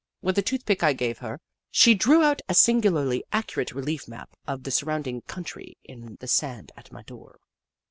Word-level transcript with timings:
With 0.23 0.35
a 0.39 0.41
toothpick 0.41 0.81
I 0.81 0.93
gave 0.93 1.19
her, 1.19 1.39
she 1.69 1.93
drew 1.93 2.23
out 2.23 2.41
a 2.49 2.55
singularly 2.55 3.23
accurate 3.31 3.71
relief 3.73 4.07
map 4.07 4.35
of 4.47 4.63
the 4.63 4.71
surrounding 4.71 5.21
country 5.21 5.77
in 5.83 6.17
the 6.19 6.27
sand 6.27 6.71
at 6.75 6.91
my 6.91 7.03
door. 7.03 7.39